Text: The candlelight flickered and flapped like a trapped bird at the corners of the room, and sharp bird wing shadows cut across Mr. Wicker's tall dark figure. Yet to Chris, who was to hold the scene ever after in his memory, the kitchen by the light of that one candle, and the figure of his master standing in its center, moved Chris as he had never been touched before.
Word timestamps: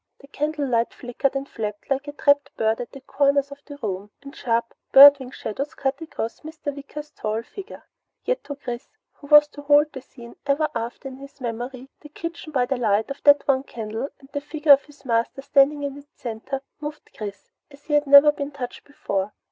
The 0.19 0.25
candlelight 0.27 0.95
flickered 0.95 1.35
and 1.35 1.47
flapped 1.47 1.87
like 1.91 2.07
a 2.07 2.11
trapped 2.13 2.49
bird 2.57 2.81
at 2.81 2.91
the 2.91 3.01
corners 3.01 3.51
of 3.51 3.59
the 3.67 3.77
room, 3.83 4.09
and 4.23 4.35
sharp 4.35 4.73
bird 4.91 5.19
wing 5.19 5.29
shadows 5.29 5.75
cut 5.75 6.01
across 6.01 6.39
Mr. 6.39 6.75
Wicker's 6.75 7.11
tall 7.11 7.33
dark 7.33 7.45
figure. 7.45 7.83
Yet 8.25 8.43
to 8.45 8.55
Chris, 8.55 8.87
who 9.13 9.27
was 9.27 9.47
to 9.49 9.61
hold 9.61 9.93
the 9.93 10.01
scene 10.01 10.37
ever 10.47 10.67
after 10.73 11.07
in 11.07 11.17
his 11.17 11.39
memory, 11.39 11.87
the 11.99 12.09
kitchen 12.09 12.51
by 12.51 12.65
the 12.65 12.77
light 12.77 13.11
of 13.11 13.21
that 13.25 13.47
one 13.47 13.61
candle, 13.61 14.09
and 14.19 14.29
the 14.33 14.41
figure 14.41 14.71
of 14.71 14.85
his 14.85 15.05
master 15.05 15.43
standing 15.43 15.83
in 15.83 15.95
its 15.95 16.19
center, 16.19 16.63
moved 16.79 17.07
Chris 17.15 17.51
as 17.69 17.83
he 17.83 17.93
had 17.93 18.07
never 18.07 18.31
been 18.31 18.49
touched 18.49 18.85
before. 18.85 19.33